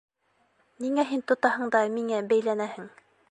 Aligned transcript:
Ниңә 0.85 1.05
һин 1.09 1.21
тотаһың 1.33 1.71
да 1.77 1.83
миңә 1.99 2.25
бәйләнәһең? 2.35 2.91